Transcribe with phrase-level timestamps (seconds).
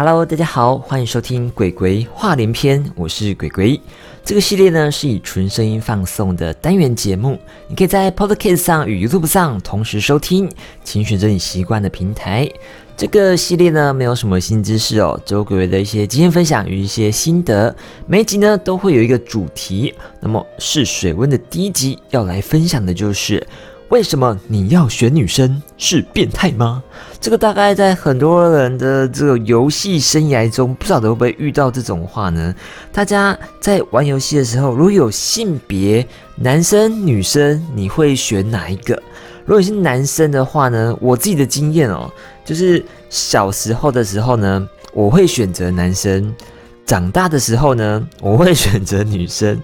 [0.00, 3.80] Hello，大家好，欢迎收听鬼鬼话连篇，我是鬼鬼。
[4.24, 10.48] 这个系列呢是以纯声音放送的单元节目，你可以在 Podcast 上与 YouTube 上同时收听，
[10.84, 12.48] 请选择你习惯的平台。
[12.96, 17.74] 这个系列呢没有什么新知识哦，只有鬼鬼的一些经验分享与一些心得。
[18.06, 23.44] 每一集呢都会有一个主题，那么试水温的第一集要来分享的就是。
[23.88, 26.82] 为什么你要选女生是变态吗？
[27.20, 32.54] 这个大概在很多人的这个游戏生涯中，不晓得会不会遇到这种话呢？
[32.92, 39.02] 大家在玩游戏的时候，如果有性别男生女生，你会选哪一个？
[39.46, 40.94] 如果是男生的话呢？
[41.00, 42.10] 我自己的经验哦，
[42.44, 46.34] 就是小时候的时候呢，我会选择男生。
[46.88, 49.60] 长大的时候呢，我会选择女生。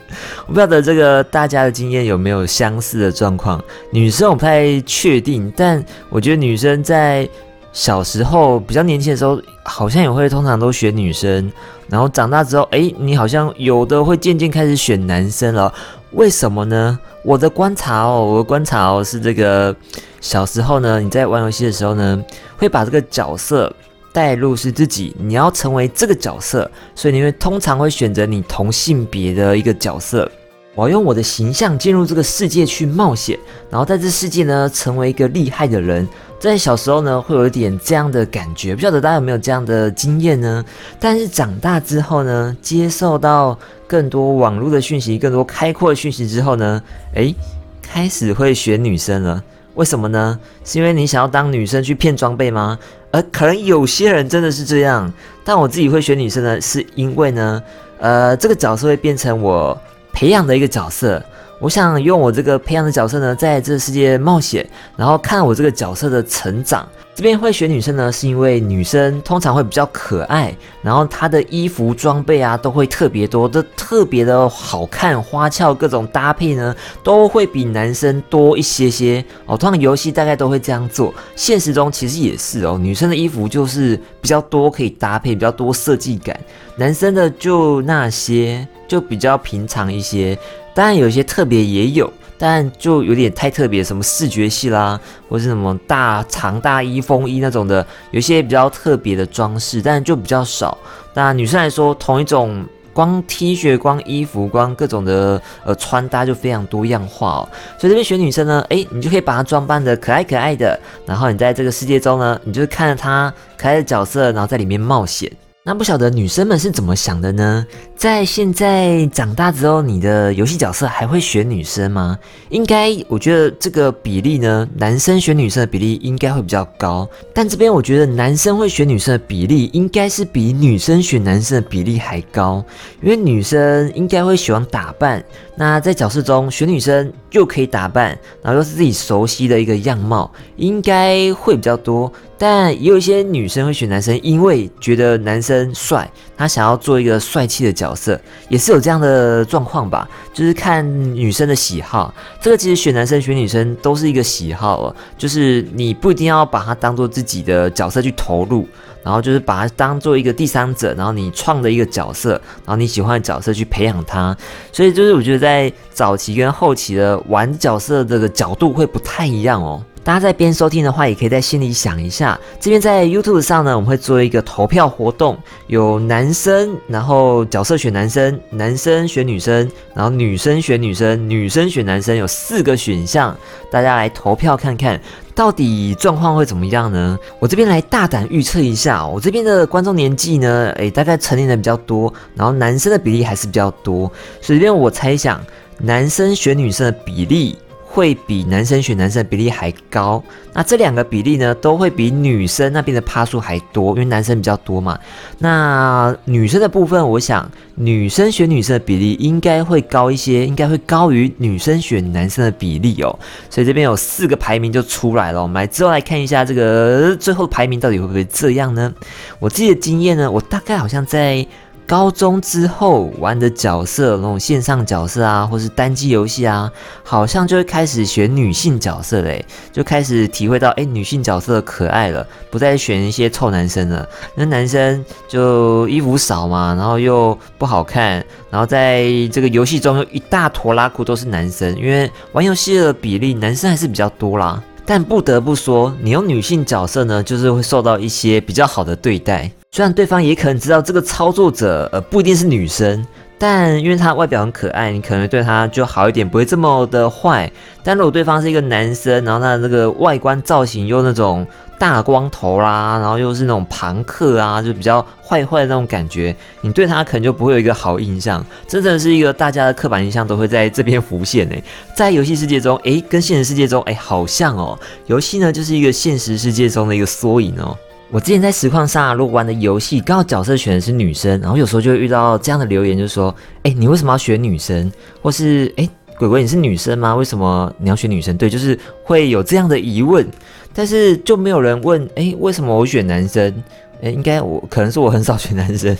[0.47, 3.59] 我不晓得这个大家的经验有没有相似的状况。
[3.91, 7.27] 女生我不太确定，但我觉得女生在
[7.73, 11.51] 小时候比较年轻的时候，好像也会通常都选女生。
[11.89, 15.73] 然后长大之后，哎，你好像有的会渐渐开始选男生了。
[16.11, 16.99] 为什么呢？
[17.23, 19.75] 我的观察哦，我的观察哦是这个
[20.21, 22.23] 小时候呢，你在玩游戏的时候呢，
[22.59, 23.75] 会把这个角色。
[24.15, 30.31] 带入是自己，你要成为这个角色，所以你会通常会选择你同性别的一个角色。
[30.77, 33.37] 我要用我的形象进入这个世界去冒险，
[33.71, 36.09] 然后在这世界呢成为一个厉害的人。
[36.39, 40.65] 在小时候呢会有一点这样的感觉，不晓得大家有没有这样的经验呢？
[41.01, 46.81] 但是长大之后呢，接受到更多网络的讯息，更多开阔的讯息之后呢，
[47.15, 47.35] 诶，
[47.83, 49.43] 开始会选女生了。
[49.75, 50.39] 为什么呢？
[50.65, 52.79] 是因为你想要当女生去骗装备吗？
[53.11, 55.13] 而可能有些人真的是这样，
[55.45, 57.63] 但我自己会选女生呢，是因为呢，
[57.99, 59.77] 呃，这个角色会变成我
[60.13, 61.23] 培养的一个角色。
[61.61, 66.87] 我想用我这个培养的角色呢，在这个世界冒险，然后看我这个角色的成长。
[67.15, 79.57] 这边会选女生呢，是因为女生通常会比较可爱，然后她的衣服装备啊都会特别多，都特别的好看，花俏，各种搭配呢都会比男生多一些些哦。
[79.57, 82.77] 通常游戏大概都会这样做，现实中其实也是哦。
[82.77, 86.37] 女生的衣服就是比较多可以搭配，比较多设计感，
[86.77, 90.37] 男生的就那些就比较平常一些。
[90.75, 92.13] 当然有些特别也有。
[92.37, 100.77] 但就有点太特别，什么视觉系啦，或是什么大长大衣、风衣那种的，有些比较特别的装饰，但就比较少。
[101.15, 107.49] 那女生来说，同一种光 T 恤、光衣服、光各种的呃穿搭就非常多样化哦。
[107.79, 115.31] 所以这边选女生呢，诶，你就可以把她装扮的可爱可爱的，然后你在这个世界中呢，你就是看着她可爱的角色，然后在里面冒险。
[115.67, 117.67] 那不晓得女生们是怎么想的呢？
[117.97, 122.19] 在现在长大之后，你的游戏角色还会选女生吗？
[122.51, 127.09] 应该，我觉得这个比例呢，男生选女生的比例应该会比较高。
[127.33, 132.63] 但这边我觉得男生会选女生的比例应该是比女生选男生的比例还高，
[133.01, 135.25] 因为女生应该会喜欢打扮。
[135.57, 138.09] 那在角色中选女生又可以打扮，
[138.43, 142.13] 然后又是自己熟悉的一个样貌，应该会比较多。
[142.37, 150.09] 但也有一些女生会选男生，因为觉得男生帅，她想要做一个帅气的角色，也是有这样的状况吧。
[150.33, 150.85] 就是看
[151.15, 158.67] 女生的喜好，这个其实选男生选女生都是一个喜好哦，就是你不一定要把它当做自己的角色去投入。
[159.05, 164.35] 然后就是把它当做一个第三者，然后你创的一个角色，然后你喜欢的角色去培养他，
[164.73, 169.85] 所以就是我觉得在早期跟后期的玩角色这个角度会不太一样哦。
[170.05, 183.35] 大家在边收听的话，也可以在心里想一下，这边在 YouTube 上呢，我们会做一个投票活动，有男生，然后角色选男生，男生选女生，然后女生选女生，女生选男生，有四个选项，
[183.71, 185.01] 大家来投票看看。
[185.35, 187.19] 到底状况会怎么样呢？
[187.41, 194.13] 我这边来大胆预测一下，我这边的观众年纪呢，诶，大概成年人比较多，然后男生的比例还是比较多，
[194.43, 195.41] 所以这边我猜想，
[195.79, 197.57] 男生选女生的比例。
[197.95, 200.21] 会比男生选男生的比例还高，
[200.53, 204.99] 那这两个比例呢，都会比女生那边的趴数还多，因为男生比较多嘛。
[205.39, 213.17] 那女生的部分，我想女生选女生的比例应该会高一些，应该会高于女生选男生的比例哦。
[213.49, 218.93] 所以这边有四个排名就出来了，我们来之后来看一下这个最后排名到底会不会这样呢？
[219.39, 221.47] 我自己的经验呢，我大概好像在。
[221.87, 226.71] 高中之后玩的角色，那种线上角色啊，或是单机游戏啊，
[227.03, 234.09] 好像就会开始选女性角色嘞，就开始体会到哎，女性角色可爱了，不再选一些臭男生了。
[234.35, 244.63] 那男生就衣服少嘛，然后又不好看，然后在这个游戏中有一大坨拉裤都是男生，因为玩游戏的比例男生还是比较多啦。
[244.87, 249.51] 但不得不说，你用女性角色呢，就是会受到一些比较好的对待。
[249.75, 253.05] 虽然对方也可能知道这个操作者呃不一定是女生。
[253.37, 257.51] 但因为他外表很可爱，你可能对他就好一点，不会这么的坏。
[257.83, 261.45] 但如果对方是一个男生，然后他的这个外观造型又那种
[261.77, 268.43] 大光头啦，然后又是那种朋克啊，就比较坏坏的那种感觉，你对他可能就不会有一个好印象。
[268.69, 271.63] 真的是一个大家的刻板印象都会在这边浮现诶，
[271.97, 274.79] 在游戏世界中，诶，跟现实世界中，诶，好像哦。
[275.07, 277.77] 游戏呢，就是一个现实世界中的一个缩影哦。
[278.15, 283.35] 我之前在实况上如果玩的游戏，刚好角色选的是女生，然后有时候就会遇到这样的留言，就说
[283.65, 284.89] ：“哎，你为什么要选女生？
[285.21, 287.17] 或是哎，鬼鬼你是女生吗？
[287.17, 290.25] 为什么你要选女生？”对，就是会有这样的疑问，
[290.73, 293.53] 但是就没有人问：“哎，为什么我选男生？”
[294.01, 295.97] 哎，应该我可能是我很少选男生，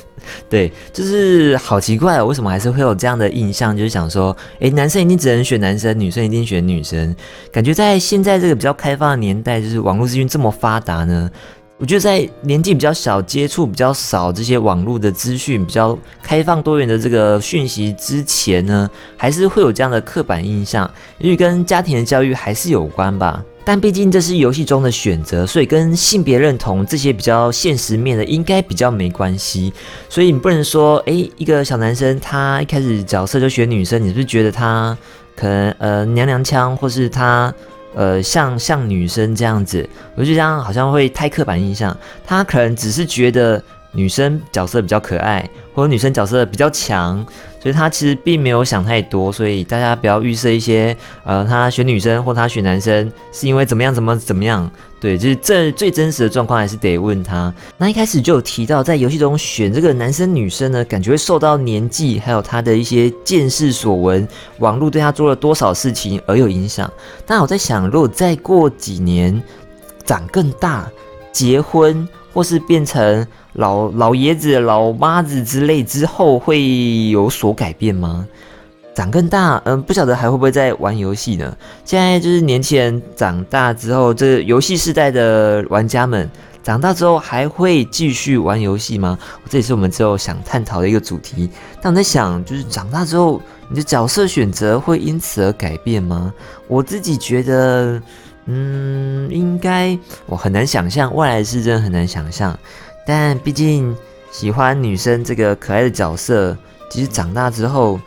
[0.49, 3.77] 对，就是好奇怪，为什么还是会有这样的印象？
[3.77, 7.13] 就是想说：“哎，男生一定只能选男生，女生一定选女生。”
[7.51, 11.29] 感觉在现在这个比较开放的年代，就是网络资讯这么发达呢。
[11.77, 20.89] 我觉得在年纪比较小、接触比较少这些网络的资讯比较开放多元的这个讯息之前呢，还是会有这样的刻板印象，
[21.19, 23.45] 因为跟家庭的教育还是有关吧。
[23.65, 29.73] 但毕竟这是游戏中的选择，所以跟性别认同这些比较现实面的应该比较没关系。
[30.09, 34.97] 所以你不能说，诶，一个小男生他一开始角色就选女生，你是不是觉得他
[35.35, 37.53] 可能呃娘娘腔，或是他？
[37.95, 41.97] 呃，像像女生这样子，我觉得这样好像会太刻板印象。
[42.27, 43.63] 他可能只是觉得
[43.93, 47.25] 女生角色比较可爱，或者女生角色比较强。
[47.61, 50.95] 所以他其实并没有想太多，所以大家不要预设一些，
[51.25, 54.71] 呃，他选女生或他选男生是因为怎么样怎么怎么样，
[55.05, 57.53] 对，就是这最真实的状况还是得问他。
[57.77, 64.27] 那一开始就有提到，在游戏中选这个男生女生呢，感觉会受到年纪还有他的一些见识所闻，
[64.61, 66.91] 网络对他做了多少事情而有影响。
[67.27, 69.43] 但我在想，如果再过几年
[70.07, 70.91] 长更大，
[71.31, 73.27] 结婚或是变成。
[73.57, 78.27] 老老爷子、老妈子之类之后会有所改变吗？
[78.95, 81.57] 长更大，嗯，不晓得还会不会再玩游戏呢？
[81.85, 86.31] 现在就是年轻人长大之后，这游戏时代的玩家们
[86.63, 89.19] 长大之后还会继续玩游戏吗？
[89.51, 91.51] 这也是我们之后想探讨的一个主题。
[91.83, 96.33] 但我在想，就是长大之后，你的角色选择会因此而改变吗？
[96.69, 98.01] 我自己觉得，
[98.47, 102.57] 嗯，应该我很难想象，未来是真的很难想象。
[103.07, 103.95] 但毕竟
[104.31, 106.57] 喜欢女生这个可爱的角色，
[106.89, 108.01] 其实长大之后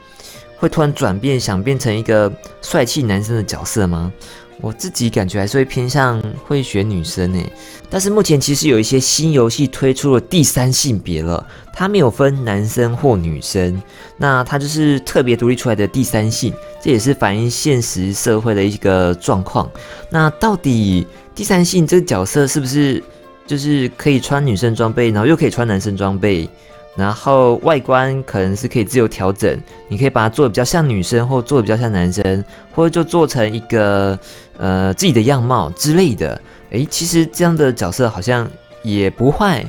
[0.57, 2.31] 会突然转变，想变成一个
[2.61, 4.11] 帅气男生的角色吗？
[4.59, 7.51] 我自己感觉还是会偏向会选女生诶。
[7.89, 13.79] 但是目前其实有一些新游戏推出了第三性别了，它没有分男生或女生，
[14.17, 16.51] 那它就是特别独立出来的第三性，
[16.81, 19.69] 这也是反映现实社会的一个状况。
[20.09, 21.05] 那到底
[21.35, 23.03] 第三性这个角色是不是？
[23.45, 26.49] 就是可以穿女生装备，然后又可以穿男生装备，
[26.97, 29.57] 然后外观可能是可以自由调整，
[29.87, 34.17] 你可以把它做的比较像女生，或做的比较像男生，或者就做成一个
[34.57, 36.41] 呃自己的样貌之类的。
[36.71, 38.49] 诶，其实这样的角色好像
[38.81, 39.63] 也不坏。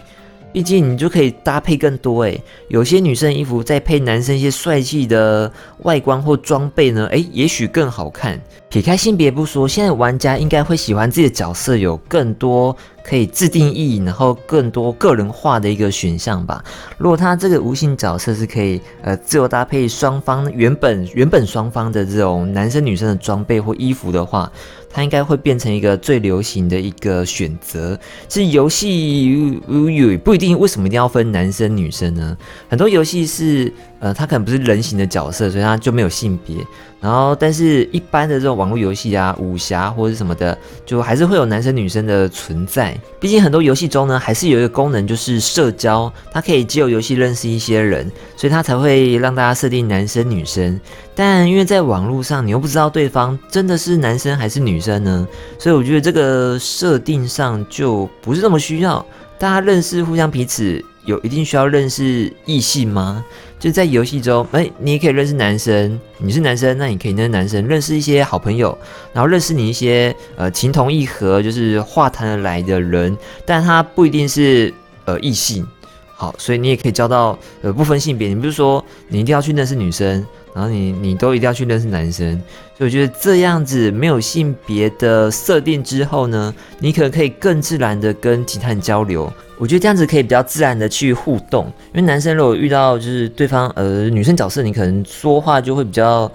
[0.50, 5.52] 毕竟你就可以搭配更多诶，有些女生衣服再配男生一些帅气的
[5.82, 8.40] 外观或装备呢，诶，也许更好看。
[8.68, 16.62] 撇开性别不说，现在玩家应该会喜欢自己的角色有更多可以自定义，然后更多个人化的一个选项吧。
[16.98, 24.52] 如果他这个无形角色是可以呃自由搭配双方原本原本双方的这种男生女生的装备或衣服的话。
[24.90, 27.96] 它应该会变成一个最流行的一个选择。
[28.26, 32.34] 其实游戏有不一定为什么一定要分男生女生呢？
[32.70, 36.56] 很多游戏是呃，它可能不是人形的角色，所以它就没有性别。
[37.00, 42.96] 然后，但是一般的这种网络游戏啊，武侠或者什么的，就还是会有男生女生的存在。
[43.20, 50.80] 毕竟很多游戏中呢，还是有一个功能就是社交，它可以借由游戏认识一些人，所以它才会让大家设定男生女生。
[51.14, 55.26] 但因为在网络上，你又不知道对方真的是男生还是女生呢，
[55.56, 59.04] 所以我觉得这个设定上就不是那么需要。
[59.38, 63.24] 大家认识互相彼此，有一定需要认识异性吗？
[63.58, 68.76] 就在游戏中，哎，你也可以认识男生，你是男生，那你可以跟男生认识一些好朋友，
[69.14, 74.72] 然后认识你一些呃情投意合，就是话谈得来的人，但他不一定是
[75.06, 75.66] 呃异性，
[76.14, 80.24] 好，所以你也可以交到呃不分性别，你不是说你一定要去认识女生。
[80.58, 82.32] 然后你你都一定要去认识男生，
[82.76, 89.32] 所以我觉得这样子没有性别的设定之后呢，你可能可以更自然的跟其他人交流。
[89.56, 96.28] 我觉得这样子可以比较自然的去互动，因为男生如果遇到就是对方呃女生角色，你可能说话就会比较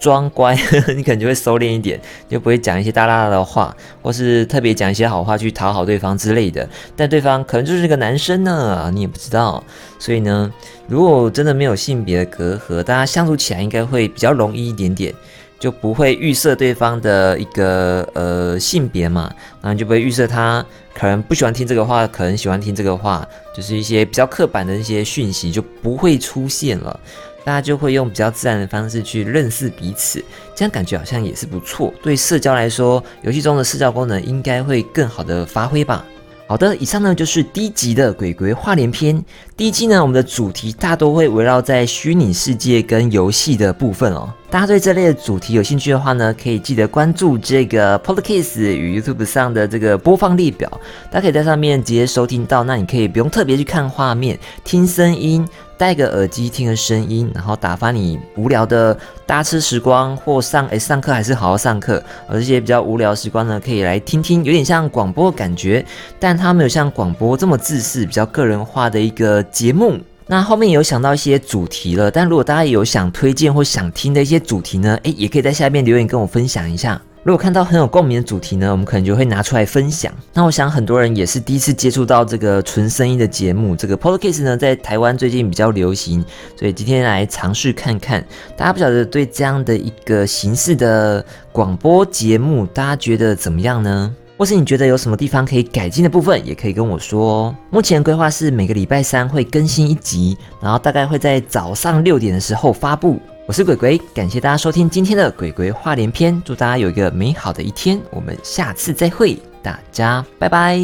[0.00, 0.54] 装乖，
[0.96, 6.68] 你可能就会收敛一点，就不会讲一些大大的话，或是特别讲一些好话去讨好对方之类的。
[6.96, 9.62] 但对方可能就是个男生呢，你也不知道。
[9.98, 10.52] 所以呢，
[10.86, 15.12] 如果真的没有性别的隔阂，大家相处起来应该会比较容易一点点，
[15.58, 20.64] 就不会预设对方的一个呃性别嘛，然后就不会预设他
[20.94, 27.00] 可能不喜欢听这个话，可能喜欢听这个话，就是一些比较刻板的一些讯息就不会出现了。
[27.44, 30.22] 大家就会用比较自然的方式去认识彼此，
[30.54, 31.92] 这样感觉好像也是不错。
[32.02, 36.04] 对社交来说，游戏中的社交功能应该会更好的发挥吧。
[36.46, 39.22] 好的，以上呢就是第一集的鬼鬼话连篇。
[39.54, 44.32] 第一季呢，我们的主题大多会围绕在虚拟世界跟游戏的部分哦。
[44.50, 50.70] 大家对这类的主题有兴趣的话呢，可以记得关注这个 Podcast 与 YouTube 上的这个播放列表，
[51.10, 52.64] 大家可以在上面直接收听到。
[52.64, 55.46] 那你可以不用特别去看画面，听声音。
[55.78, 65.86] 戴个耳机听个声音，然后打发你无聊的搭车时光，或上诶上课还是好好上课，而这些比较无聊时光呢，可以来听听，有点像广播的感觉，
[66.18, 69.96] 但它没有像广播这么自私，比较个人化的一个节目。
[70.26, 77.00] 那后面有想到一些主题了，但如果大家有想推荐或想听的一些主题呢，诶，也可以在下面留言跟我分享一下。
[77.28, 80.10] 如果看到很有共鸣的主题呢，我们可能就会拿出来分享。
[80.32, 86.24] 那我想很多人也是第一次接触到这个纯声音的节目，这个 podcast 呢在台湾最近比较流行，
[86.56, 88.24] 所以今天来尝试看看。
[88.56, 94.10] 大家不晓得对这样的一个形式的广播节目，大家觉得怎么样呢？
[94.38, 97.56] 或是你觉得有什么地方可以改进的部分，也可以跟我说哦。
[97.68, 103.20] 目前规划是每个礼拜三会更新一集，然后大概会在早上六点的时候发布。
[103.48, 110.78] 我是鬼鬼，感谢大家收听今天的鬼鬼话连篇，祝大家有一个美好的一天，我们下次再会，大家拜拜。